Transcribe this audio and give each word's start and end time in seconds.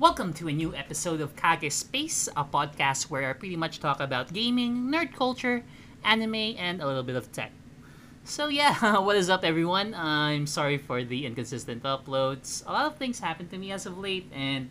Welcome 0.00 0.32
to 0.34 0.46
a 0.46 0.52
new 0.52 0.76
episode 0.76 1.20
of 1.20 1.34
Kage 1.34 1.72
Space, 1.72 2.28
a 2.36 2.44
podcast 2.44 3.10
where 3.10 3.28
I 3.28 3.32
pretty 3.32 3.56
much 3.56 3.80
talk 3.80 3.98
about 3.98 4.32
gaming, 4.32 4.92
nerd 4.92 5.12
culture, 5.12 5.64
anime, 6.04 6.54
and 6.56 6.80
a 6.80 6.86
little 6.86 7.02
bit 7.02 7.16
of 7.16 7.32
tech. 7.32 7.50
So 8.22 8.46
yeah, 8.46 8.98
what 9.00 9.16
is 9.16 9.28
up 9.28 9.42
everyone? 9.42 9.94
I'm 9.94 10.46
sorry 10.46 10.78
for 10.78 11.02
the 11.02 11.26
inconsistent 11.26 11.82
uploads. 11.82 12.64
A 12.68 12.70
lot 12.70 12.86
of 12.86 12.96
things 12.96 13.18
happened 13.18 13.50
to 13.50 13.58
me 13.58 13.72
as 13.72 13.86
of 13.86 13.98
late 13.98 14.30
and 14.32 14.70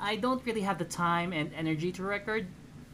I 0.00 0.16
don't 0.16 0.44
really 0.44 0.62
have 0.62 0.78
the 0.78 0.84
time 0.84 1.32
and 1.32 1.54
energy 1.54 1.92
to 1.92 2.02
record. 2.02 2.48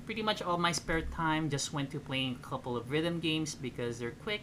Pretty 0.05 0.21
much 0.21 0.43
all 0.43 0.59
my 0.59 0.73
spare 0.73 1.01
time 1.01 1.49
just 1.49 1.73
went 1.73 1.91
to 1.93 1.99
playing 1.99 2.39
a 2.39 2.47
couple 2.47 2.77
of 2.77 2.91
rhythm 2.91 3.19
games 3.19 3.55
because 3.55 3.99
they're 3.99 4.11
quick 4.11 4.43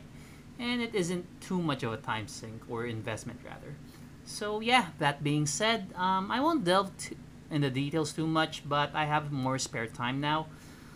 and 0.57 0.81
it 0.81 0.95
isn't 0.95 1.27
too 1.41 1.61
much 1.61 1.83
of 1.83 1.93
a 1.93 1.97
time 1.97 2.27
sink 2.27 2.63
or 2.67 2.87
investment 2.87 3.39
rather. 3.45 3.75
So 4.33 4.61
yeah, 4.61 4.87
that 4.97 5.23
being 5.23 5.45
said, 5.45 5.93
um, 5.95 6.31
I 6.31 6.41
won't 6.41 6.65
delve 6.65 6.89
t- 6.97 7.15
in 7.51 7.61
the 7.61 7.69
details 7.69 8.11
too 8.11 8.25
much, 8.25 8.67
but 8.67 8.89
I 8.95 9.05
have 9.05 9.31
more 9.31 9.59
spare 9.59 9.85
time 9.85 10.19
now. 10.19 10.47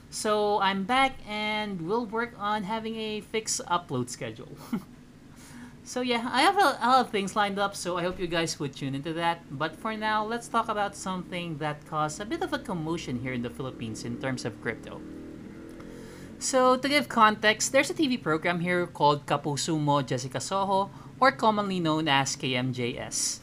So 0.10 0.60
I'm 0.60 0.86
back 0.86 1.14
and 1.30 1.88
we'll 1.88 2.08
work 2.08 2.34
on 2.40 2.64
having 2.64 2.96
a 2.96 3.22
fixed 3.22 3.62
upload 3.68 4.10
schedule. 4.10 4.58
so 5.84 6.02
yeah, 6.02 6.28
I 6.34 6.42
have 6.42 6.58
a, 6.58 6.80
a 6.82 6.88
lot 6.90 7.06
of 7.06 7.12
things 7.12 7.36
lined 7.36 7.60
up, 7.60 7.76
so 7.76 7.96
I 7.96 8.02
hope 8.02 8.20
you 8.20 8.26
guys 8.26 8.60
would 8.60 8.74
tune 8.74 8.96
into 8.96 9.14
that. 9.14 9.46
But 9.52 9.76
for 9.76 9.96
now, 9.96 10.26
let's 10.26 10.48
talk 10.48 10.68
about 10.68 10.96
something 10.96 11.60
that 11.60 11.86
caused 11.86 12.20
a 12.20 12.26
bit 12.26 12.42
of 12.42 12.54
a 12.54 12.60
commotion 12.60 13.20
here 13.20 13.34
in 13.34 13.44
the 13.44 13.52
Philippines 13.52 14.04
in 14.04 14.18
terms 14.18 14.46
of 14.46 14.60
crypto. 14.64 15.00
So, 16.40 16.78
to 16.78 16.88
give 16.88 17.10
context, 17.10 17.72
there's 17.72 17.90
a 17.90 17.96
TV 17.96 18.22
program 18.22 18.60
here 18.60 18.86
called 18.86 19.26
Kapuso 19.26 19.80
Mo 19.80 20.04
Jessica 20.04 20.40
Soho, 20.40 20.92
or 21.20 21.32
commonly 21.32 21.80
known 21.80 22.08
as 22.08 22.36
KMJS. 22.36 23.40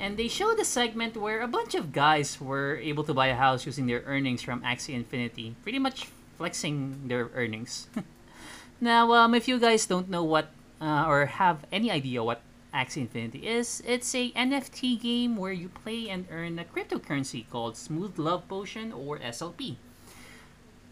And 0.00 0.16
they 0.16 0.26
showed 0.26 0.58
a 0.58 0.64
segment 0.64 1.16
where 1.16 1.40
a 1.40 1.46
bunch 1.46 1.76
of 1.76 1.92
guys 1.92 2.40
were 2.40 2.76
able 2.82 3.04
to 3.04 3.14
buy 3.14 3.28
a 3.28 3.36
house 3.36 3.64
using 3.64 3.86
their 3.86 4.02
earnings 4.06 4.42
from 4.42 4.60
Axie 4.62 4.94
Infinity, 4.94 5.54
pretty 5.62 5.78
much 5.78 6.08
flexing 6.36 7.06
their 7.06 7.30
earnings. 7.34 7.86
now, 8.80 9.12
um, 9.12 9.36
if 9.36 9.46
you 9.46 9.60
guys 9.60 9.86
don't 9.86 10.10
know 10.10 10.24
what 10.24 10.50
uh, 10.80 11.06
or 11.06 11.26
have 11.26 11.64
any 11.70 11.92
idea 11.92 12.24
what 12.24 12.42
Axie 12.74 13.06
Infinity 13.06 13.46
is, 13.46 13.80
it's 13.86 14.12
a 14.16 14.32
NFT 14.32 15.00
game 15.00 15.36
where 15.36 15.52
you 15.52 15.68
play 15.68 16.10
and 16.10 16.26
earn 16.28 16.58
a 16.58 16.64
cryptocurrency 16.64 17.48
called 17.48 17.76
Smooth 17.76 18.18
Love 18.18 18.48
Potion 18.48 18.92
or 18.92 19.20
SLP. 19.20 19.76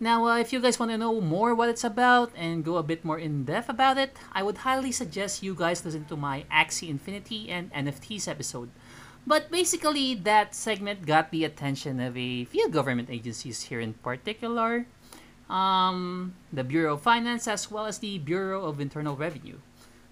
Now, 0.01 0.27
uh, 0.27 0.39
if 0.39 0.53
you 0.53 0.61
guys 0.61 0.79
want 0.79 0.91
to 0.93 0.99
know 0.99 1.21
more 1.21 1.55
what 1.55 1.69
it's 1.69 1.85
about 1.85 2.33
and 2.35 2.65
go 2.65 2.77
a 2.77 2.83
bit 2.83 3.05
more 3.05 3.19
in 3.19 3.45
depth 3.45 3.69
about 3.69 3.99
it, 3.99 4.17
I 4.33 4.43
would 4.43 4.65
highly 4.65 4.93
suggest 4.93 5.43
you 5.43 5.55
guys 5.55 5.85
listen 5.85 6.07
to 6.07 6.17
my 6.17 6.45
Axie 6.51 6.89
Infinity 6.89 7.51
and 7.51 7.71
NFTs 7.73 8.27
episode. 8.27 8.71
But 9.27 9.51
basically, 9.51 10.15
that 10.15 10.55
segment 10.55 11.05
got 11.05 11.31
the 11.31 11.45
attention 11.45 12.01
of 12.01 12.17
a 12.17 12.47
few 12.47 12.71
government 12.71 13.11
agencies 13.11 13.69
here 13.69 13.81
in 13.81 13.93
particular 13.93 14.87
um, 15.51 16.35
the 16.53 16.65
Bureau 16.65 16.95
of 16.95 17.03
Finance 17.03 17.49
as 17.49 17.71
well 17.71 17.85
as 17.85 17.99
the 17.99 18.19
Bureau 18.19 18.65
of 18.65 18.81
Internal 18.81 19.17
Revenue. 19.17 19.59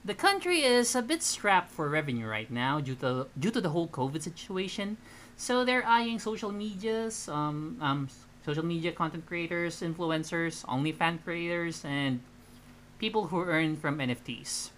The 0.04 0.14
country 0.14 0.62
is 0.62 0.94
a 0.94 1.02
bit 1.02 1.22
strapped 1.22 1.70
for 1.70 1.88
revenue 1.88 2.26
right 2.26 2.50
now 2.50 2.80
due 2.80 2.94
to 2.96 3.26
due 3.38 3.50
to 3.50 3.60
the 3.60 3.70
whole 3.70 3.88
COVID 3.88 4.22
situation, 4.22 4.96
so 5.36 5.64
they're 5.64 5.86
eyeing 5.86 6.18
social 6.18 6.50
medias, 6.50 7.28
um, 7.28 7.76
um, 7.80 8.08
social 8.48 8.64
media 8.64 8.92
content 8.92 9.26
creators, 9.26 9.82
influencers, 9.82 10.64
OnlyFans 10.64 11.22
creators, 11.22 11.84
and 11.84 12.20
people 12.98 13.26
who 13.26 13.44
earn 13.44 13.76
from 13.76 13.98
NFTs. 13.98 14.70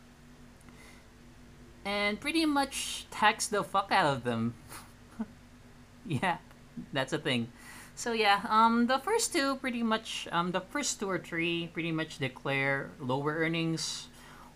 And 1.84 2.18
pretty 2.18 2.44
much 2.46 3.06
tax 3.12 3.46
the 3.46 3.62
fuck 3.62 3.92
out 3.92 4.06
of 4.12 4.24
them. 4.24 4.54
yeah, 6.04 6.38
that's 6.92 7.12
a 7.12 7.18
thing. 7.18 7.46
So 7.94 8.10
yeah, 8.10 8.40
um, 8.48 8.88
the 8.88 8.98
first 8.98 9.32
two 9.32 9.54
pretty 9.62 9.84
much, 9.84 10.26
um, 10.32 10.50
the 10.50 10.62
first 10.62 10.98
two 10.98 11.08
or 11.08 11.20
three 11.20 11.68
pretty 11.68 11.92
much 11.92 12.18
declare 12.18 12.90
lower 12.98 13.38
earnings 13.38 14.08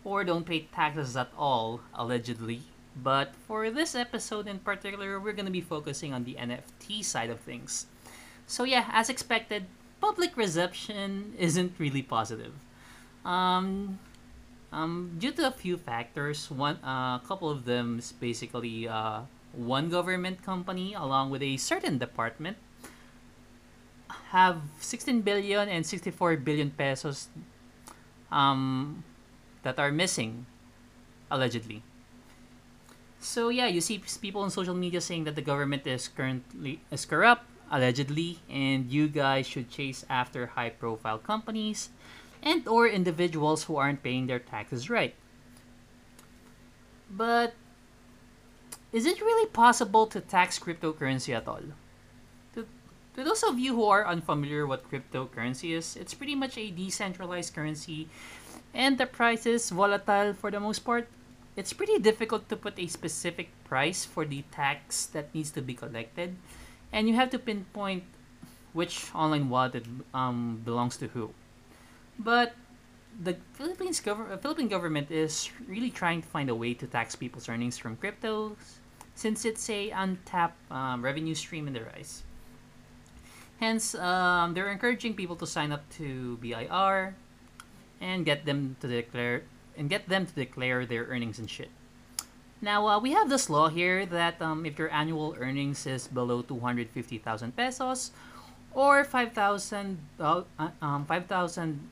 or 0.02 0.24
don't 0.24 0.44
pay 0.44 0.66
taxes 0.74 1.16
at 1.16 1.30
all, 1.38 1.80
allegedly. 1.94 2.62
But 2.96 3.36
for 3.46 3.70
this 3.70 3.94
episode 3.94 4.48
in 4.48 4.58
particular, 4.58 5.20
we're 5.20 5.38
gonna 5.38 5.54
be 5.54 5.60
focusing 5.60 6.12
on 6.12 6.24
the 6.24 6.34
NFT 6.34 7.04
side 7.04 7.30
of 7.30 7.38
things. 7.38 7.86
So 8.46 8.64
yeah, 8.64 8.88
as 8.92 9.08
expected, 9.08 9.66
public 10.00 10.36
reception 10.36 11.34
isn't 11.38 11.74
really 11.78 12.02
positive. 12.02 12.52
Um, 13.24 13.98
um, 14.72 15.16
due 15.18 15.32
to 15.32 15.46
a 15.48 15.50
few 15.50 15.76
factors, 15.76 16.50
one, 16.50 16.78
a 16.82 16.88
uh, 16.88 17.18
couple 17.20 17.48
of 17.48 17.64
them 17.64 17.98
is 17.98 18.12
basically 18.12 18.86
uh, 18.88 19.22
one 19.52 19.88
government 19.88 20.42
company 20.42 20.94
along 20.94 21.30
with 21.30 21.42
a 21.42 21.56
certain 21.56 21.98
department 21.98 22.56
have 24.34 24.62
16 24.80 25.22
billion 25.22 25.68
and 25.68 25.86
64 25.86 26.36
billion 26.38 26.70
pesos 26.70 27.28
um, 28.32 29.04
that 29.62 29.78
are 29.78 29.92
missing, 29.92 30.46
allegedly. 31.30 31.82
So 33.20 33.48
yeah, 33.48 33.68
you 33.68 33.80
see 33.80 34.02
people 34.20 34.42
on 34.42 34.50
social 34.50 34.74
media 34.74 35.00
saying 35.00 35.24
that 35.24 35.36
the 35.36 35.42
government 35.42 35.86
is 35.86 36.08
currently 36.08 36.80
is 36.90 37.06
corrupt, 37.06 37.46
allegedly, 37.70 38.38
and 38.48 38.90
you 38.90 39.08
guys 39.08 39.46
should 39.46 39.70
chase 39.70 40.04
after 40.08 40.46
high-profile 40.46 41.18
companies 41.18 41.90
and 42.42 42.68
or 42.68 42.86
individuals 42.86 43.64
who 43.64 43.76
aren't 43.76 44.02
paying 44.02 44.26
their 44.26 44.38
taxes 44.38 44.90
right. 44.90 45.14
But 47.10 47.54
is 48.92 49.06
it 49.06 49.20
really 49.20 49.48
possible 49.48 50.06
to 50.06 50.20
tax 50.20 50.58
cryptocurrency 50.58 51.34
at 51.34 51.48
all? 51.48 51.62
To, 52.54 52.66
those 53.14 53.42
of 53.42 53.58
you 53.58 53.74
who 53.74 53.84
are 53.84 54.06
unfamiliar 54.06 54.66
what 54.66 54.90
cryptocurrency 54.90 55.74
is, 55.74 55.96
it's 55.96 56.14
pretty 56.14 56.34
much 56.34 56.58
a 56.58 56.70
decentralized 56.70 57.54
currency 57.54 58.08
and 58.74 58.98
the 58.98 59.06
price 59.06 59.46
is 59.46 59.70
volatile 59.70 60.34
for 60.34 60.50
the 60.50 60.60
most 60.60 60.80
part. 60.80 61.08
It's 61.56 61.72
pretty 61.72 61.98
difficult 61.98 62.48
to 62.48 62.56
put 62.56 62.78
a 62.78 62.88
specific 62.88 63.48
price 63.64 64.04
for 64.04 64.24
the 64.24 64.42
tax 64.50 65.06
that 65.06 65.32
needs 65.34 65.50
to 65.52 65.62
be 65.62 65.74
collected 65.74 66.36
and 66.94 67.08
you 67.08 67.14
have 67.14 67.28
to 67.28 67.38
pinpoint 67.38 68.04
which 68.72 69.10
online 69.14 69.50
wallet 69.50 69.84
um, 70.14 70.62
belongs 70.64 70.96
to 70.96 71.08
who. 71.08 71.34
But 72.18 72.54
the 73.20 73.36
Philippines 73.54 74.00
gov- 74.00 74.40
Philippine 74.40 74.68
government 74.68 75.10
is 75.10 75.50
really 75.66 75.90
trying 75.90 76.22
to 76.22 76.28
find 76.28 76.48
a 76.48 76.54
way 76.54 76.72
to 76.74 76.86
tax 76.86 77.16
people's 77.16 77.48
earnings 77.48 77.76
from 77.76 77.96
cryptos, 77.96 78.78
since 79.14 79.44
it's 79.44 79.68
a 79.68 79.90
untapped 79.90 80.58
um, 80.70 81.04
revenue 81.04 81.34
stream 81.34 81.66
in 81.66 81.74
the 81.74 81.82
rise. 81.82 82.22
Hence, 83.58 83.94
um, 83.94 84.54
they're 84.54 84.70
encouraging 84.70 85.14
people 85.14 85.36
to 85.36 85.46
sign 85.46 85.72
up 85.72 85.82
to 85.98 86.38
BIR 86.38 87.14
and 88.00 88.24
get 88.24 88.46
them 88.46 88.76
to 88.80 88.86
declare 88.86 89.42
and 89.76 89.90
get 89.90 90.08
them 90.08 90.26
to 90.26 90.34
declare 90.34 90.86
their 90.86 91.06
earnings 91.06 91.38
and 91.38 91.50
shit. 91.50 91.70
Now, 92.64 92.88
uh, 92.88 92.98
we 92.98 93.12
have 93.12 93.28
this 93.28 93.50
law 93.50 93.68
here 93.68 94.06
that 94.06 94.40
um, 94.40 94.64
if 94.64 94.78
your 94.78 94.88
annual 94.88 95.36
earnings 95.38 95.86
is 95.86 96.08
below 96.08 96.40
250,000 96.40 97.54
pesos 97.54 98.10
or 98.72 99.04
5,000 99.04 99.98
uh, 100.18 100.44
um, 100.80 101.04
5,000 101.04 101.90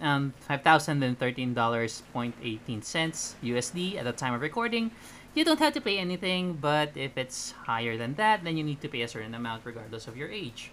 um, 0.00 0.32
$5,013.18 0.48 3.34
USD 3.44 3.98
at 3.98 4.04
the 4.04 4.12
time 4.12 4.32
of 4.32 4.40
recording, 4.40 4.90
you 5.34 5.44
don't 5.44 5.60
have 5.60 5.74
to 5.74 5.80
pay 5.82 5.98
anything, 5.98 6.54
but 6.54 6.96
if 6.96 7.18
it's 7.18 7.52
higher 7.68 7.98
than 7.98 8.14
that, 8.14 8.44
then 8.44 8.56
you 8.56 8.64
need 8.64 8.80
to 8.80 8.88
pay 8.88 9.02
a 9.02 9.08
certain 9.08 9.34
amount 9.34 9.66
regardless 9.66 10.08
of 10.08 10.16
your 10.16 10.30
age. 10.30 10.70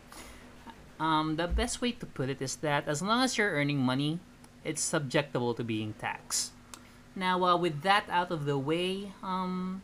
Um, 0.98 1.36
the 1.36 1.48
best 1.48 1.82
way 1.82 1.92
to 1.92 2.06
put 2.06 2.30
it 2.30 2.42
is 2.42 2.56
that 2.64 2.88
as 2.88 3.02
long 3.02 3.22
as 3.22 3.38
you're 3.38 3.52
earning 3.52 3.80
money, 3.80 4.22
it's 4.64 4.82
subjectable 4.82 5.58
to 5.58 5.64
being 5.66 5.92
taxed. 6.00 6.54
Now, 7.16 7.44
uh, 7.44 7.58
with 7.58 7.82
that 7.82 8.06
out 8.10 8.32
of 8.32 8.46
the 8.46 8.58
way, 8.58 9.12
um, 9.22 9.82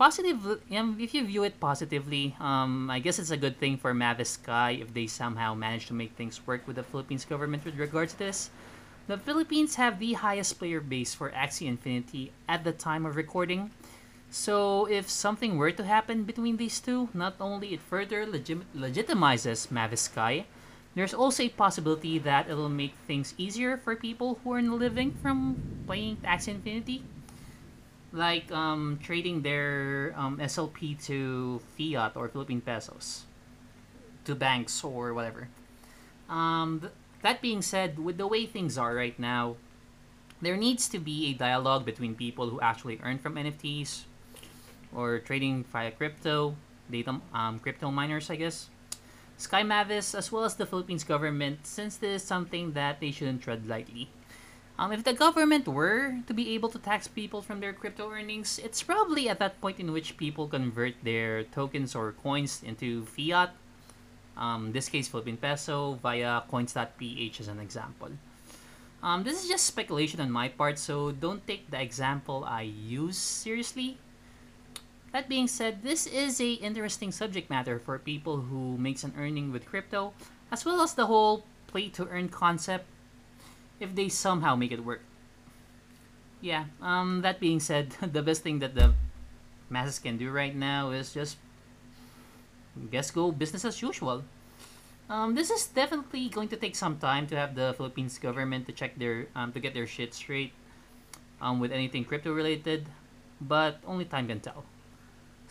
positive. 0.00 0.40
Um, 0.72 0.96
if 0.98 1.12
you 1.12 1.26
view 1.26 1.44
it 1.44 1.60
positively, 1.60 2.34
um, 2.40 2.88
I 2.90 2.98
guess 2.98 3.18
it's 3.18 3.30
a 3.30 3.36
good 3.36 3.60
thing 3.60 3.76
for 3.76 3.92
Mavis 3.92 4.30
Sky 4.30 4.80
if 4.80 4.94
they 4.94 5.06
somehow 5.06 5.52
manage 5.54 5.86
to 5.86 5.94
make 5.94 6.16
things 6.16 6.40
work 6.46 6.66
with 6.66 6.76
the 6.76 6.82
Philippines 6.82 7.26
government 7.28 7.64
with 7.64 7.76
regards 7.76 8.12
to 8.14 8.18
this. 8.18 8.48
The 9.08 9.18
Philippines 9.18 9.74
have 9.76 9.98
the 9.98 10.14
highest 10.14 10.58
player 10.58 10.80
base 10.80 11.12
for 11.12 11.30
Axie 11.30 11.68
Infinity 11.68 12.32
at 12.48 12.64
the 12.64 12.72
time 12.72 13.04
of 13.04 13.14
recording. 13.14 13.70
So 14.30 14.86
if 14.86 15.10
something 15.10 15.58
were 15.58 15.72
to 15.72 15.84
happen 15.84 16.24
between 16.24 16.56
these 16.56 16.80
two, 16.80 17.10
not 17.12 17.34
only 17.38 17.74
it 17.74 17.82
further 17.82 18.24
legit- 18.24 18.72
legitimizes 18.72 19.70
Mavis 19.70 20.08
Sky, 20.08 20.46
there's 20.94 21.14
also 21.14 21.44
a 21.44 21.48
possibility 21.48 22.18
that 22.18 22.50
it'll 22.50 22.68
make 22.68 22.94
things 23.06 23.34
easier 23.38 23.76
for 23.76 23.94
people 23.94 24.40
who 24.42 24.52
are 24.52 24.62
living 24.62 25.14
from 25.22 25.56
playing 25.86 26.16
Axie 26.24 26.48
Infinity. 26.48 27.02
Like 28.12 28.50
um, 28.50 28.98
trading 29.00 29.42
their 29.42 30.12
um, 30.16 30.38
SLP 30.38 31.00
to 31.06 31.60
fiat 31.78 32.16
or 32.16 32.28
Philippine 32.28 32.60
pesos 32.60 33.24
to 34.24 34.34
banks 34.34 34.82
or 34.82 35.14
whatever. 35.14 35.46
Um, 36.28 36.80
th- 36.80 36.92
that 37.22 37.40
being 37.40 37.62
said, 37.62 37.98
with 37.98 38.18
the 38.18 38.26
way 38.26 38.46
things 38.46 38.76
are 38.76 38.94
right 38.94 39.16
now, 39.18 39.56
there 40.42 40.56
needs 40.56 40.88
to 40.88 40.98
be 40.98 41.30
a 41.30 41.32
dialogue 41.34 41.84
between 41.84 42.16
people 42.16 42.50
who 42.50 42.60
actually 42.60 42.98
earn 43.04 43.18
from 43.18 43.36
NFTs 43.36 44.04
or 44.94 45.20
trading 45.20 45.64
via 45.70 45.90
crypto, 45.92 46.56
data 46.90 47.20
um, 47.32 47.58
crypto 47.60 47.90
miners, 47.90 48.30
I 48.30 48.36
guess. 48.36 48.70
Sky 49.40 49.62
Mavis, 49.62 50.14
as 50.14 50.30
well 50.30 50.44
as 50.44 50.56
the 50.56 50.66
Philippines 50.66 51.02
government, 51.02 51.66
since 51.66 51.96
this 51.96 52.20
is 52.20 52.28
something 52.28 52.72
that 52.72 53.00
they 53.00 53.10
shouldn't 53.10 53.40
tread 53.40 53.66
lightly. 53.66 54.10
Um, 54.78 54.92
if 54.92 55.04
the 55.04 55.12
government 55.12 55.68
were 55.68 56.20
to 56.26 56.32
be 56.32 56.52
able 56.54 56.68
to 56.68 56.78
tax 56.78 57.08
people 57.08 57.40
from 57.40 57.60
their 57.60 57.72
crypto 57.72 58.10
earnings, 58.10 58.60
it's 58.60 58.82
probably 58.82 59.28
at 59.28 59.38
that 59.38 59.60
point 59.60 59.80
in 59.80 59.92
which 59.92 60.16
people 60.16 60.46
convert 60.46 60.94
their 61.02 61.44
tokens 61.44 61.94
or 61.94 62.12
coins 62.12 62.62
into 62.62 63.04
fiat. 63.04 63.52
Um, 64.36 64.72
this 64.72 64.88
case, 64.88 65.08
Philippine 65.08 65.36
peso 65.36 66.00
via 66.00 66.42
coins.ph 66.48 67.40
as 67.40 67.48
an 67.48 67.60
example. 67.60 68.12
Um, 69.02 69.24
this 69.24 69.42
is 69.42 69.48
just 69.48 69.64
speculation 69.64 70.20
on 70.20 70.30
my 70.30 70.48
part, 70.48 70.78
so 70.78 71.12
don't 71.12 71.46
take 71.46 71.70
the 71.70 71.80
example 71.80 72.44
I 72.44 72.62
use 72.68 73.16
seriously. 73.16 73.96
That 75.12 75.28
being 75.28 75.48
said, 75.48 75.82
this 75.82 76.06
is 76.06 76.40
a 76.40 76.52
interesting 76.52 77.10
subject 77.10 77.50
matter 77.50 77.78
for 77.80 77.98
people 77.98 78.46
who 78.46 78.78
makes 78.78 79.02
an 79.02 79.12
earning 79.18 79.50
with 79.50 79.66
crypto, 79.66 80.12
as 80.52 80.64
well 80.64 80.80
as 80.80 80.94
the 80.94 81.06
whole 81.06 81.44
play 81.66 81.88
to 81.90 82.06
earn 82.06 82.28
concept 82.28 82.86
if 83.80 83.94
they 83.94 84.08
somehow 84.08 84.54
make 84.54 84.70
it 84.70 84.84
work. 84.84 85.02
Yeah, 86.40 86.66
um, 86.80 87.22
that 87.22 87.40
being 87.40 87.58
said, 87.58 87.90
the 88.00 88.22
best 88.22 88.42
thing 88.42 88.60
that 88.60 88.74
the 88.74 88.94
masses 89.68 89.98
can 89.98 90.16
do 90.16 90.30
right 90.30 90.54
now 90.54 90.90
is 90.90 91.12
just 91.12 91.38
guess 92.90 93.10
go 93.10 93.32
business 93.32 93.64
as 93.64 93.82
usual. 93.82 94.22
Um, 95.10 95.34
this 95.34 95.50
is 95.50 95.66
definitely 95.66 96.28
going 96.28 96.48
to 96.48 96.56
take 96.56 96.76
some 96.76 96.98
time 96.98 97.26
to 97.28 97.36
have 97.36 97.56
the 97.56 97.74
Philippines 97.76 98.16
government 98.16 98.66
to 98.66 98.72
check 98.72 98.96
their 98.96 99.26
um, 99.34 99.50
to 99.52 99.58
get 99.58 99.74
their 99.74 99.86
shit 99.86 100.14
straight 100.14 100.52
um, 101.42 101.58
with 101.58 101.72
anything 101.72 102.04
crypto 102.04 102.32
related, 102.32 102.86
but 103.40 103.82
only 103.84 104.04
time 104.04 104.28
can 104.28 104.38
tell. 104.38 104.62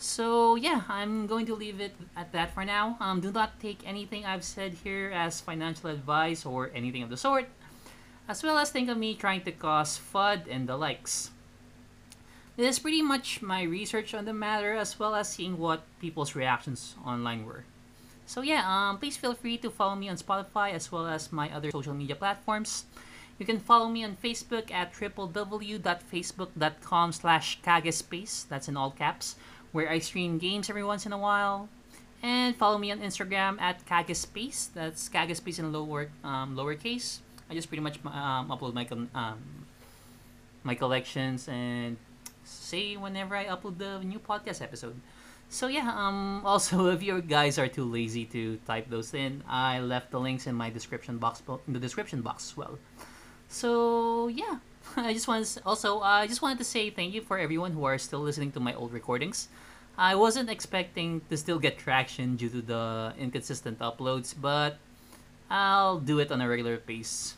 So 0.00 0.56
yeah, 0.56 0.82
I'm 0.88 1.26
going 1.26 1.44
to 1.44 1.54
leave 1.54 1.78
it 1.78 1.92
at 2.16 2.32
that 2.32 2.54
for 2.54 2.64
now. 2.64 2.96
Um, 3.00 3.20
do 3.20 3.30
not 3.30 3.60
take 3.60 3.82
anything 3.84 4.24
I've 4.24 4.44
said 4.44 4.72
here 4.82 5.12
as 5.14 5.42
financial 5.42 5.90
advice 5.90 6.46
or 6.46 6.70
anything 6.74 7.02
of 7.02 7.10
the 7.10 7.18
sort, 7.18 7.48
as 8.26 8.42
well 8.42 8.56
as 8.56 8.70
think 8.70 8.88
of 8.88 8.96
me 8.96 9.14
trying 9.14 9.42
to 9.42 9.52
cause 9.52 10.00
FUD 10.00 10.48
and 10.48 10.66
the 10.66 10.78
likes. 10.78 11.32
This 12.56 12.76
is 12.76 12.78
pretty 12.78 13.02
much 13.02 13.42
my 13.42 13.60
research 13.60 14.14
on 14.14 14.24
the 14.24 14.32
matter 14.32 14.72
as 14.72 14.98
well 14.98 15.14
as 15.14 15.28
seeing 15.28 15.58
what 15.58 15.82
people's 16.00 16.34
reactions 16.34 16.94
online 17.04 17.44
were. 17.44 17.64
So 18.24 18.40
yeah, 18.40 18.64
um, 18.64 18.96
please 18.96 19.18
feel 19.18 19.34
free 19.34 19.58
to 19.58 19.68
follow 19.68 19.96
me 19.96 20.08
on 20.08 20.16
Spotify 20.16 20.72
as 20.72 20.90
well 20.90 21.06
as 21.06 21.30
my 21.30 21.52
other 21.52 21.70
social 21.70 21.92
media 21.92 22.16
platforms. 22.16 22.86
You 23.38 23.44
can 23.44 23.58
follow 23.58 23.88
me 23.88 24.02
on 24.04 24.16
Facebook 24.22 24.70
at 24.70 24.94
www.facebook.com 24.94 27.12
slash 27.12 27.60
kagespace, 27.60 28.48
that's 28.48 28.68
in 28.68 28.78
all 28.78 28.90
caps, 28.90 29.36
where 29.72 29.88
I 29.88 29.98
stream 29.98 30.38
games 30.38 30.70
every 30.70 30.84
once 30.84 31.06
in 31.06 31.12
a 31.12 31.18
while. 31.18 31.68
And 32.22 32.54
follow 32.54 32.76
me 32.76 32.92
on 32.92 33.00
Instagram 33.00 33.60
at 33.60 33.84
kagespace, 33.86 34.68
that's 34.74 35.08
kagespace 35.08 35.58
in 35.58 35.72
lower 35.72 36.10
um, 36.22 36.54
lowercase. 36.54 37.20
I 37.48 37.54
just 37.54 37.68
pretty 37.68 37.82
much 37.82 37.98
um, 38.04 38.50
upload 38.50 38.74
my 38.74 38.86
um, 39.14 39.66
my 40.62 40.74
collections 40.74 41.48
and 41.48 41.96
say 42.44 42.96
whenever 42.96 43.34
I 43.34 43.46
upload 43.46 43.78
the 43.78 43.98
new 44.04 44.18
podcast 44.18 44.60
episode. 44.60 45.00
So 45.48 45.66
yeah, 45.66 45.90
um, 45.90 46.42
also 46.46 46.90
if 46.90 47.02
you 47.02 47.22
guys 47.22 47.58
are 47.58 47.68
too 47.68 47.84
lazy 47.84 48.24
to 48.26 48.58
type 48.66 48.88
those 48.90 49.14
in, 49.14 49.42
I 49.48 49.80
left 49.80 50.10
the 50.10 50.20
links 50.20 50.46
in 50.46 50.54
my 50.54 50.70
description 50.70 51.18
box 51.18 51.42
in 51.66 51.72
the 51.72 51.80
description 51.80 52.20
box 52.20 52.52
as 52.52 52.56
well. 52.56 52.78
So 53.48 54.28
yeah, 54.28 54.58
I 54.96 55.12
just 55.12 55.28
want 55.28 55.46
to, 55.46 55.62
also 55.64 56.00
uh, 56.00 56.24
I 56.24 56.26
just 56.26 56.42
wanted 56.42 56.58
to 56.58 56.64
say 56.64 56.90
thank 56.90 57.14
you 57.14 57.20
for 57.20 57.38
everyone 57.38 57.72
who 57.72 57.84
are 57.84 57.98
still 57.98 58.20
listening 58.20 58.52
to 58.52 58.60
my 58.60 58.74
old 58.74 58.92
recordings. 58.92 59.48
I 59.98 60.14
wasn't 60.14 60.48
expecting 60.48 61.20
to 61.28 61.36
still 61.36 61.58
get 61.58 61.78
traction 61.78 62.36
due 62.36 62.48
to 62.48 62.62
the 62.62 63.12
inconsistent 63.18 63.78
uploads, 63.80 64.34
but 64.34 64.78
I'll 65.50 65.98
do 66.00 66.18
it 66.18 66.32
on 66.32 66.40
a 66.40 66.48
regular 66.48 66.78
pace. 66.78 67.34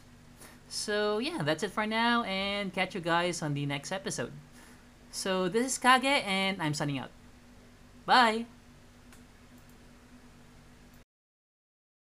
So 0.69 1.19
yeah, 1.19 1.43
that's 1.43 1.63
it 1.63 1.71
for 1.73 1.87
now, 1.87 2.23
and 2.25 2.73
catch 2.73 2.95
you 2.95 3.01
guys 3.01 3.43
on 3.43 3.55
the 3.55 3.67
next 3.67 3.93
episode. 3.93 4.33
So 5.11 5.49
this 5.49 5.67
is 5.67 5.79
Kage, 5.79 6.25
and 6.25 6.63
I'm 6.63 6.73
signing 6.73 6.99
out. 6.99 7.11
Bye! 8.07 8.47